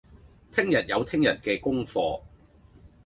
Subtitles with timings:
[0.51, 2.23] 聽日有聽日嘅功課